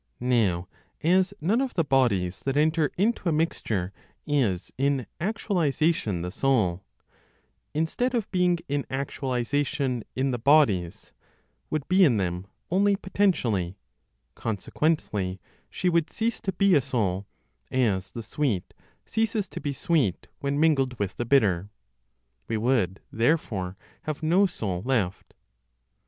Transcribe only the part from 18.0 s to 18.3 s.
the